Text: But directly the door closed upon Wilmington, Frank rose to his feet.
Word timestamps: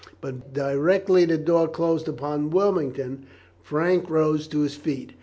But 0.19 0.51
directly 0.51 1.25
the 1.25 1.37
door 1.37 1.67
closed 1.67 2.07
upon 2.07 2.49
Wilmington, 2.49 3.27
Frank 3.61 4.09
rose 4.09 4.47
to 4.47 4.61
his 4.61 4.73
feet. 4.73 5.13